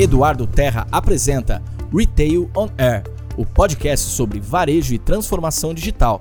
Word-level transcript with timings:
Eduardo 0.00 0.46
Terra 0.46 0.86
apresenta 0.92 1.60
Retail 1.92 2.48
on 2.56 2.68
Air, 2.78 3.02
o 3.36 3.44
podcast 3.44 4.06
sobre 4.06 4.38
varejo 4.38 4.94
e 4.94 4.98
transformação 4.98 5.74
digital. 5.74 6.20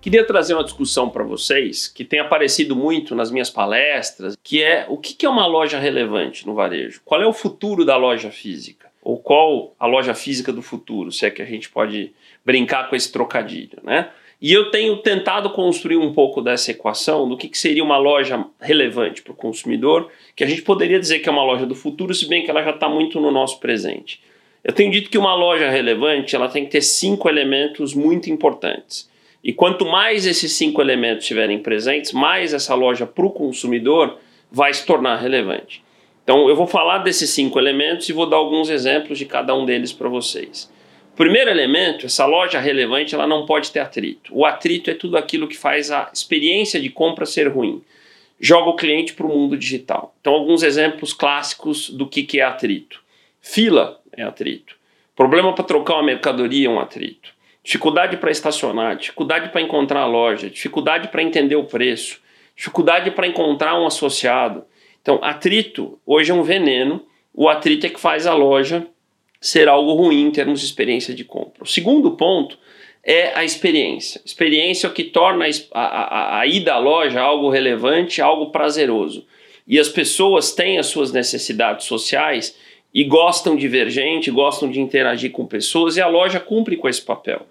Queria 0.00 0.26
trazer 0.26 0.54
uma 0.54 0.64
discussão 0.64 1.10
para 1.10 1.22
vocês 1.22 1.86
que 1.86 2.02
tem 2.02 2.18
aparecido 2.18 2.74
muito 2.74 3.14
nas 3.14 3.30
minhas 3.30 3.50
palestras, 3.50 4.38
que 4.42 4.62
é 4.62 4.86
o 4.88 4.96
que 4.96 5.26
é 5.26 5.28
uma 5.28 5.46
loja 5.46 5.78
relevante 5.78 6.46
no 6.46 6.54
varejo? 6.54 7.02
Qual 7.04 7.20
é 7.20 7.26
o 7.26 7.32
futuro 7.34 7.84
da 7.84 7.98
loja 7.98 8.30
física? 8.30 8.88
Ou 9.02 9.18
qual 9.18 9.74
a 9.78 9.86
loja 9.86 10.14
física 10.14 10.50
do 10.50 10.62
futuro, 10.62 11.12
se 11.12 11.26
é 11.26 11.30
que 11.30 11.42
a 11.42 11.46
gente 11.46 11.68
pode 11.68 12.14
brincar 12.42 12.88
com 12.88 12.96
esse 12.96 13.12
trocadilho, 13.12 13.80
né? 13.82 14.08
E 14.42 14.52
eu 14.52 14.72
tenho 14.72 14.96
tentado 14.96 15.50
construir 15.50 15.98
um 15.98 16.12
pouco 16.12 16.42
dessa 16.42 16.72
equação 16.72 17.28
do 17.28 17.36
que, 17.36 17.46
que 17.46 17.56
seria 17.56 17.84
uma 17.84 17.96
loja 17.96 18.44
relevante 18.60 19.22
para 19.22 19.32
o 19.32 19.36
consumidor, 19.36 20.10
que 20.34 20.42
a 20.42 20.48
gente 20.48 20.62
poderia 20.62 20.98
dizer 20.98 21.20
que 21.20 21.28
é 21.28 21.32
uma 21.32 21.44
loja 21.44 21.64
do 21.64 21.76
futuro, 21.76 22.12
se 22.12 22.26
bem 22.28 22.42
que 22.42 22.50
ela 22.50 22.64
já 22.64 22.70
está 22.70 22.88
muito 22.88 23.20
no 23.20 23.30
nosso 23.30 23.60
presente. 23.60 24.20
Eu 24.64 24.72
tenho 24.72 24.90
dito 24.90 25.10
que 25.10 25.16
uma 25.16 25.32
loja 25.32 25.70
relevante 25.70 26.34
ela 26.34 26.48
tem 26.48 26.64
que 26.64 26.72
ter 26.72 26.82
cinco 26.82 27.28
elementos 27.28 27.94
muito 27.94 28.30
importantes. 28.30 29.08
E 29.44 29.52
quanto 29.52 29.86
mais 29.86 30.26
esses 30.26 30.50
cinco 30.54 30.80
elementos 30.80 31.22
estiverem 31.22 31.60
presentes, 31.60 32.10
mais 32.10 32.52
essa 32.52 32.74
loja 32.74 33.06
para 33.06 33.24
o 33.24 33.30
consumidor 33.30 34.18
vai 34.50 34.74
se 34.74 34.84
tornar 34.84 35.18
relevante. 35.18 35.84
Então 36.24 36.48
eu 36.48 36.56
vou 36.56 36.66
falar 36.66 36.98
desses 36.98 37.30
cinco 37.30 37.60
elementos 37.60 38.08
e 38.08 38.12
vou 38.12 38.26
dar 38.26 38.38
alguns 38.38 38.70
exemplos 38.70 39.20
de 39.20 39.24
cada 39.24 39.54
um 39.54 39.64
deles 39.64 39.92
para 39.92 40.08
vocês. 40.08 40.68
Primeiro 41.14 41.50
elemento, 41.50 42.06
essa 42.06 42.24
loja 42.24 42.58
relevante 42.58 43.14
ela 43.14 43.26
não 43.26 43.44
pode 43.44 43.70
ter 43.70 43.80
atrito. 43.80 44.34
O 44.34 44.46
atrito 44.46 44.90
é 44.90 44.94
tudo 44.94 45.16
aquilo 45.18 45.46
que 45.46 45.56
faz 45.56 45.90
a 45.90 46.10
experiência 46.12 46.80
de 46.80 46.88
compra 46.88 47.26
ser 47.26 47.48
ruim. 47.48 47.82
Joga 48.40 48.70
o 48.70 48.76
cliente 48.76 49.12
para 49.12 49.26
o 49.26 49.28
mundo 49.28 49.56
digital. 49.56 50.14
Então, 50.20 50.32
alguns 50.32 50.62
exemplos 50.62 51.12
clássicos 51.12 51.90
do 51.90 52.06
que, 52.06 52.22
que 52.22 52.40
é 52.40 52.42
atrito. 52.42 53.02
Fila 53.40 54.00
é 54.16 54.22
atrito. 54.22 54.74
Problema 55.14 55.54
para 55.54 55.64
trocar 55.64 55.94
uma 55.94 56.02
mercadoria 56.02 56.66
é 56.66 56.70
um 56.70 56.80
atrito. 56.80 57.30
Dificuldade 57.62 58.16
para 58.16 58.30
estacionar, 58.30 58.96
dificuldade 58.96 59.50
para 59.50 59.60
encontrar 59.60 60.00
a 60.00 60.06
loja, 60.06 60.50
dificuldade 60.50 61.08
para 61.08 61.22
entender 61.22 61.54
o 61.54 61.64
preço, 61.64 62.20
dificuldade 62.56 63.10
para 63.10 63.26
encontrar 63.26 63.78
um 63.78 63.86
associado. 63.86 64.64
Então, 65.00 65.20
atrito 65.22 66.00
hoje 66.06 66.32
é 66.32 66.34
um 66.34 66.42
veneno. 66.42 67.04
O 67.34 67.48
atrito 67.48 67.86
é 67.86 67.90
que 67.90 68.00
faz 68.00 68.26
a 68.26 68.34
loja 68.34 68.86
ser 69.42 69.68
algo 69.68 69.92
ruim 69.94 70.22
em 70.22 70.30
termos 70.30 70.60
de 70.60 70.66
experiência 70.66 71.12
de 71.12 71.24
compra. 71.24 71.64
O 71.64 71.66
segundo 71.66 72.12
ponto 72.12 72.56
é 73.02 73.36
a 73.36 73.44
experiência. 73.44 74.20
Experiência 74.24 74.86
é 74.86 74.90
o 74.90 74.92
que 74.92 75.02
torna 75.02 75.44
a, 75.72 75.80
a, 75.80 76.38
a 76.38 76.46
ida 76.46 76.74
à 76.74 76.78
loja 76.78 77.20
algo 77.20 77.50
relevante, 77.50 78.22
algo 78.22 78.50
prazeroso. 78.52 79.26
E 79.66 79.80
as 79.80 79.88
pessoas 79.88 80.52
têm 80.52 80.78
as 80.78 80.86
suas 80.86 81.12
necessidades 81.12 81.86
sociais 81.86 82.56
e 82.94 83.02
gostam 83.02 83.56
de 83.56 83.66
ver 83.66 83.90
gente, 83.90 84.30
gostam 84.30 84.70
de 84.70 84.80
interagir 84.80 85.32
com 85.32 85.44
pessoas, 85.44 85.96
e 85.96 86.00
a 86.00 86.06
loja 86.06 86.38
cumpre 86.38 86.76
com 86.76 86.88
esse 86.88 87.02
papel. 87.02 87.44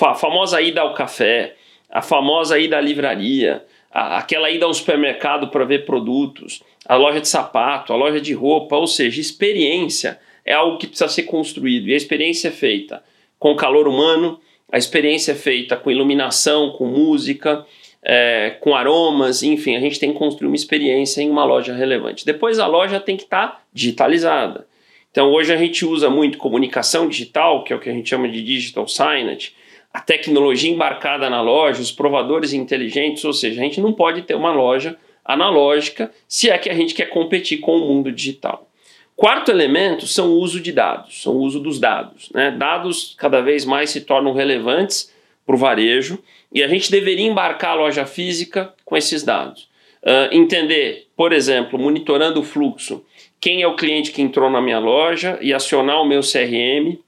A 0.00 0.14
famosa 0.14 0.60
ida 0.60 0.80
ao 0.80 0.94
café, 0.94 1.56
a 1.90 2.00
famosa 2.00 2.58
ida 2.58 2.78
à 2.78 2.80
livraria, 2.80 3.64
aquela 3.90 4.48
ida 4.48 4.64
ao 4.64 4.74
supermercado 4.74 5.48
para 5.48 5.64
ver 5.64 5.84
produtos, 5.84 6.62
a 6.86 6.94
loja 6.94 7.20
de 7.20 7.28
sapato, 7.28 7.92
a 7.92 7.96
loja 7.96 8.20
de 8.20 8.32
roupa, 8.32 8.76
ou 8.76 8.86
seja, 8.86 9.20
experiência 9.20 10.20
é 10.44 10.52
algo 10.52 10.78
que 10.78 10.86
precisa 10.86 11.08
ser 11.08 11.24
construído. 11.24 11.88
E 11.88 11.94
a 11.94 11.96
experiência 11.96 12.48
é 12.48 12.52
feita 12.52 13.02
com 13.38 13.56
calor 13.56 13.88
humano, 13.88 14.40
a 14.70 14.78
experiência 14.78 15.32
é 15.32 15.34
feita 15.34 15.76
com 15.76 15.90
iluminação, 15.90 16.70
com 16.70 16.86
música, 16.86 17.66
é, 18.02 18.56
com 18.60 18.74
aromas, 18.74 19.42
enfim, 19.42 19.76
a 19.76 19.80
gente 19.80 20.00
tem 20.00 20.12
que 20.12 20.18
construir 20.18 20.48
uma 20.48 20.56
experiência 20.56 21.22
em 21.22 21.30
uma 21.30 21.44
loja 21.44 21.74
relevante. 21.74 22.26
Depois 22.26 22.58
a 22.58 22.66
loja 22.66 22.98
tem 22.98 23.16
que 23.16 23.24
estar 23.24 23.48
tá 23.48 23.62
digitalizada. 23.72 24.66
Então 25.10 25.30
hoje 25.30 25.52
a 25.52 25.56
gente 25.56 25.84
usa 25.84 26.08
muito 26.08 26.38
comunicação 26.38 27.08
digital, 27.08 27.62
que 27.62 27.72
é 27.72 27.76
o 27.76 27.78
que 27.78 27.90
a 27.90 27.92
gente 27.92 28.08
chama 28.08 28.28
de 28.28 28.42
digital 28.42 28.88
signage, 28.88 29.52
a 29.92 30.00
tecnologia 30.00 30.70
embarcada 30.70 31.28
na 31.28 31.42
loja, 31.42 31.82
os 31.82 31.92
provadores 31.92 32.52
inteligentes, 32.52 33.24
ou 33.24 33.32
seja, 33.32 33.60
a 33.60 33.64
gente 33.64 33.80
não 33.80 33.92
pode 33.92 34.22
ter 34.22 34.34
uma 34.34 34.50
loja 34.50 34.96
analógica 35.24 36.10
se 36.26 36.50
é 36.50 36.56
que 36.56 36.70
a 36.70 36.74
gente 36.74 36.94
quer 36.94 37.06
competir 37.10 37.58
com 37.58 37.76
o 37.76 37.88
mundo 37.88 38.10
digital. 38.10 38.71
Quarto 39.16 39.50
elemento 39.50 40.06
são 40.06 40.30
o 40.30 40.38
uso 40.38 40.60
de 40.60 40.72
dados, 40.72 41.22
são 41.22 41.34
o 41.34 41.40
uso 41.40 41.60
dos 41.60 41.78
dados. 41.78 42.30
Né? 42.32 42.50
Dados 42.50 43.14
cada 43.16 43.40
vez 43.40 43.64
mais 43.64 43.90
se 43.90 44.00
tornam 44.00 44.32
relevantes 44.32 45.12
para 45.46 45.54
o 45.54 45.58
varejo 45.58 46.18
e 46.52 46.62
a 46.62 46.68
gente 46.68 46.90
deveria 46.90 47.26
embarcar 47.26 47.72
a 47.72 47.74
loja 47.74 48.06
física 48.06 48.72
com 48.84 48.96
esses 48.96 49.22
dados. 49.22 49.68
Uh, 50.02 50.34
entender, 50.34 51.06
por 51.16 51.32
exemplo, 51.32 51.78
monitorando 51.78 52.40
o 52.40 52.44
fluxo, 52.44 53.04
quem 53.40 53.62
é 53.62 53.66
o 53.66 53.76
cliente 53.76 54.10
que 54.10 54.22
entrou 54.22 54.50
na 54.50 54.60
minha 54.60 54.78
loja 54.78 55.38
e 55.40 55.54
acionar 55.54 56.00
o 56.00 56.04
meu 56.04 56.20
CRM, 56.20 56.98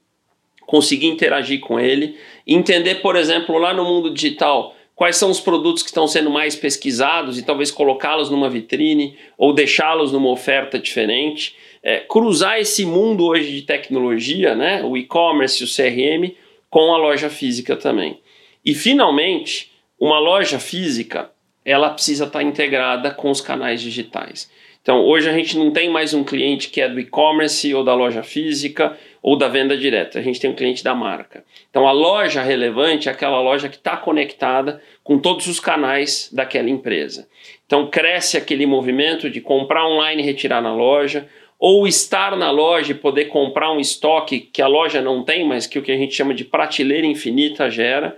conseguir 0.65 1.07
interagir 1.07 1.59
com 1.59 1.79
ele, 1.79 2.17
entender, 2.47 2.95
por 2.95 3.15
exemplo, 3.15 3.57
lá 3.57 3.73
no 3.73 3.83
mundo 3.83 4.13
digital, 4.13 4.75
quais 4.95 5.17
são 5.17 5.29
os 5.29 5.39
produtos 5.39 5.83
que 5.83 5.89
estão 5.89 6.07
sendo 6.07 6.29
mais 6.29 6.55
pesquisados 6.55 7.37
e 7.37 7.43
talvez 7.43 7.69
colocá-los 7.69 8.29
numa 8.29 8.49
vitrine 8.49 9.17
ou 9.37 9.53
deixá-los 9.53 10.11
numa 10.11 10.29
oferta 10.29 10.79
diferente. 10.79 11.55
É, 11.83 11.99
cruzar 11.99 12.59
esse 12.59 12.85
mundo 12.85 13.25
hoje 13.25 13.51
de 13.51 13.61
tecnologia, 13.61 14.55
né, 14.55 14.81
o 14.83 14.95
e-commerce, 14.95 15.63
o 15.63 15.67
CRM, 15.67 16.33
com 16.69 16.93
a 16.93 16.97
loja 16.97 17.29
física 17.29 17.75
também. 17.75 18.19
E 18.65 18.73
finalmente, 18.73 19.71
uma 19.99 20.17
loja 20.17 20.59
física 20.59 21.29
ela 21.63 21.89
precisa 21.89 22.25
estar 22.25 22.43
integrada 22.43 23.11
com 23.11 23.29
os 23.29 23.41
canais 23.41 23.81
digitais. 23.81 24.49
Então, 24.85 25.03
hoje 25.03 25.27
a 25.27 25.33
gente 25.33 25.57
não 25.57 25.71
tem 25.71 25.89
mais 25.89 26.13
um 26.13 26.23
cliente 26.23 26.69
que 26.69 26.79
é 26.79 26.87
do 26.87 26.99
e-commerce 26.99 27.73
ou 27.73 27.83
da 27.83 27.95
loja 27.95 28.21
física 28.21 28.95
ou 29.19 29.35
da 29.35 29.47
venda 29.47 29.75
direta, 29.75 30.19
a 30.19 30.21
gente 30.21 30.39
tem 30.39 30.47
um 30.47 30.53
cliente 30.53 30.83
da 30.83 30.93
marca. 30.93 31.43
Então, 31.67 31.87
a 31.87 31.91
loja 31.91 32.43
relevante 32.43 33.09
é 33.09 33.11
aquela 33.11 33.41
loja 33.41 33.67
que 33.67 33.77
está 33.77 33.97
conectada 33.97 34.79
com 35.03 35.17
todos 35.17 35.47
os 35.47 35.59
canais 35.59 36.29
daquela 36.31 36.69
empresa. 36.69 37.27
Então, 37.65 37.87
cresce 37.87 38.37
aquele 38.37 38.67
movimento 38.67 39.27
de 39.27 39.41
comprar 39.41 39.87
online 39.87 40.21
e 40.21 40.25
retirar 40.27 40.61
na 40.61 40.75
loja, 40.75 41.27
ou 41.57 41.87
estar 41.87 42.37
na 42.37 42.51
loja 42.51 42.91
e 42.91 42.95
poder 42.95 43.25
comprar 43.25 43.71
um 43.71 43.79
estoque 43.79 44.39
que 44.39 44.61
a 44.61 44.67
loja 44.67 45.01
não 45.01 45.23
tem, 45.23 45.43
mas 45.43 45.65
que 45.65 45.79
o 45.79 45.81
que 45.81 45.91
a 45.91 45.97
gente 45.97 46.13
chama 46.13 46.35
de 46.35 46.45
prateleira 46.45 47.07
infinita 47.07 47.71
gera. 47.71 48.15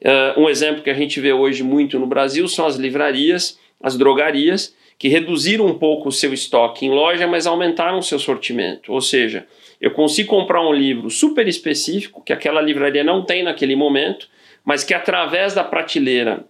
Uh, 0.00 0.40
um 0.40 0.48
exemplo 0.48 0.82
que 0.82 0.88
a 0.88 0.94
gente 0.94 1.20
vê 1.20 1.34
hoje 1.34 1.62
muito 1.62 1.98
no 1.98 2.06
Brasil 2.06 2.48
são 2.48 2.64
as 2.64 2.76
livrarias, 2.76 3.58
as 3.82 3.96
drogarias, 3.96 4.74
que 4.98 5.08
reduziram 5.08 5.66
um 5.66 5.78
pouco 5.78 6.08
o 6.08 6.12
seu 6.12 6.32
estoque 6.32 6.86
em 6.86 6.90
loja, 6.90 7.26
mas 7.26 7.46
aumentaram 7.46 7.98
o 7.98 8.02
seu 8.02 8.18
sortimento. 8.18 8.92
Ou 8.92 9.00
seja, 9.00 9.46
eu 9.80 9.90
consigo 9.90 10.30
comprar 10.30 10.66
um 10.66 10.72
livro 10.72 11.10
super 11.10 11.46
específico 11.46 12.22
que 12.22 12.32
aquela 12.32 12.60
livraria 12.60 13.04
não 13.04 13.22
tem 13.22 13.42
naquele 13.42 13.76
momento, 13.76 14.28
mas 14.64 14.82
que 14.82 14.94
através 14.94 15.54
da 15.54 15.62
prateleira 15.62 16.44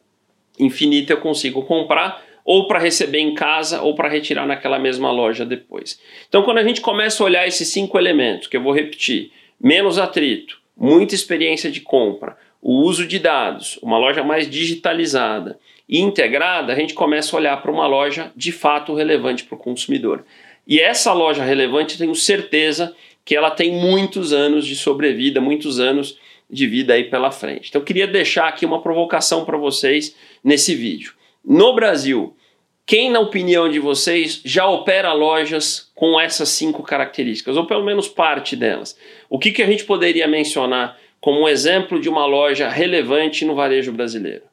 infinita 0.59 1.13
eu 1.13 1.21
consigo 1.21 1.63
comprar 1.65 2.25
ou 2.45 2.69
para 2.69 2.79
receber 2.79 3.19
em 3.19 3.35
casa 3.35 3.83
ou 3.83 3.95
para 3.97 4.09
retirar 4.09 4.47
naquela 4.47 4.79
mesma 4.79 5.11
loja 5.11 5.45
depois. 5.45 6.01
Então, 6.29 6.45
quando 6.45 6.59
a 6.59 6.65
gente 6.65 6.81
começa 6.81 7.23
a 7.23 7.27
olhar 7.27 7.47
esses 7.47 7.69
cinco 7.69 7.99
elementos, 7.99 8.47
que 8.47 8.57
eu 8.57 8.63
vou 8.63 8.73
repetir: 8.73 9.33
menos 9.61 9.99
atrito, 9.99 10.61
muita 10.77 11.15
experiência 11.15 11.71
de 11.71 11.81
compra, 11.81 12.39
o 12.69 12.83
uso 12.83 13.07
de 13.07 13.21
dados, 13.21 13.79
uma 13.81 13.97
loja 13.97 14.25
mais 14.25 14.51
digitalizada 14.51 15.57
e 15.89 16.01
integrada, 16.01 16.73
a 16.73 16.77
gente 16.77 16.95
começa 16.95 17.37
a 17.37 17.39
olhar 17.39 17.63
para 17.63 17.71
uma 17.71 17.87
loja 17.87 18.33
de 18.35 18.51
fato 18.51 18.93
relevante 18.93 19.45
para 19.45 19.55
o 19.55 19.59
consumidor. 19.59 20.25
E 20.67 20.81
essa 20.81 21.13
loja 21.13 21.45
relevante, 21.45 21.97
tenho 21.97 22.13
certeza 22.17 22.93
que 23.25 23.37
ela 23.37 23.53
tem 23.53 23.71
muitos 23.71 24.33
anos 24.33 24.67
de 24.67 24.75
sobrevida, 24.75 25.41
muitos 25.41 25.79
anos 25.79 26.19
de 26.51 26.67
vida 26.67 26.95
aí 26.95 27.05
pela 27.05 27.31
frente. 27.31 27.69
Então, 27.69 27.81
eu 27.81 27.87
queria 27.87 28.05
deixar 28.09 28.49
aqui 28.49 28.67
uma 28.67 28.83
provocação 28.83 29.45
para 29.45 29.57
vocês 29.57 30.17
nesse 30.43 30.75
vídeo. 30.75 31.13
No 31.45 31.73
Brasil, 31.73 32.37
quem, 32.85 33.13
na 33.13 33.21
opinião 33.21 33.69
de 33.69 33.79
vocês, 33.79 34.41
já 34.45 34.67
opera 34.67 35.13
lojas 35.13 35.93
com 35.95 36.21
essas 36.21 36.49
cinco 36.49 36.83
características, 36.83 37.57
ou 37.57 37.65
pelo 37.65 37.85
menos 37.85 38.09
parte 38.09 38.57
delas? 38.57 38.99
O 39.31 39.39
que, 39.39 39.53
que 39.53 39.63
a 39.63 39.67
gente 39.67 39.85
poderia 39.85 40.27
mencionar 40.27 40.99
como 41.27 41.41
um 41.41 41.49
exemplo 41.49 41.99
de 41.99 42.09
uma 42.09 42.25
loja 42.25 42.69
relevante 42.69 43.45
no 43.45 43.57
varejo 43.57 43.91
brasileiro? 43.91 44.45